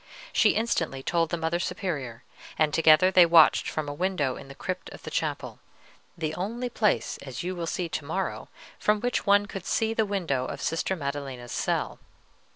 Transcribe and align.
She 0.33 0.55
instantly 0.55 1.03
told 1.03 1.29
the 1.29 1.37
Mother 1.37 1.59
Superior; 1.59 2.23
and 2.57 2.73
together 2.73 3.11
they 3.11 3.23
watched 3.27 3.69
from 3.69 3.87
a 3.87 3.93
window 3.93 4.35
in 4.35 4.47
the 4.47 4.55
crypt 4.55 4.89
of 4.89 5.03
the 5.03 5.11
chapel, 5.11 5.59
the 6.17 6.33
only 6.33 6.69
place, 6.69 7.19
as 7.21 7.43
you 7.43 7.55
will 7.55 7.67
see 7.67 7.87
to 7.89 8.05
morrow, 8.05 8.49
from 8.79 8.99
which 8.99 9.27
one 9.27 9.45
could 9.45 9.67
see 9.67 9.93
the 9.93 10.03
window 10.07 10.45
of 10.47 10.59
Sister 10.59 10.95
Maddelena's 10.95 11.51
cell. 11.51 11.99